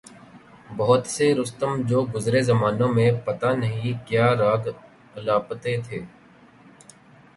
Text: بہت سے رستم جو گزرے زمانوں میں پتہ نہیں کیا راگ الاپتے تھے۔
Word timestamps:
بہت 0.77 1.03
سے 1.07 1.25
رستم 1.35 1.71
جو 1.81 1.99
گزرے 2.15 2.41
زمانوں 2.41 2.87
میں 2.93 3.11
پتہ 3.25 3.49
نہیں 3.55 4.07
کیا 4.07 4.27
راگ 4.35 4.63
الاپتے 5.15 5.77
تھے۔ 5.85 5.99